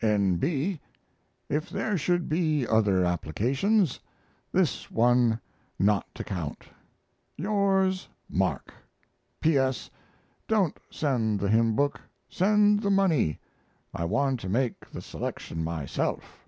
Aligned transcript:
N. 0.00 0.36
B. 0.36 0.78
If 1.48 1.68
there 1.68 1.98
should 1.98 2.28
be 2.28 2.64
other 2.64 3.04
applications, 3.04 3.98
this 4.52 4.92
one 4.92 5.40
not 5.76 6.06
to 6.14 6.22
count. 6.22 6.66
Yours, 7.36 8.06
MARK. 8.30 8.72
P. 9.40 9.56
S. 9.58 9.90
Don't 10.46 10.76
send 10.88 11.40
the 11.40 11.48
hymn 11.48 11.74
book; 11.74 12.00
send 12.28 12.80
the 12.80 12.90
money; 12.90 13.40
I 13.92 14.04
want 14.04 14.38
to 14.38 14.48
make 14.48 14.88
the 14.88 15.02
selection 15.02 15.64
myself. 15.64 16.46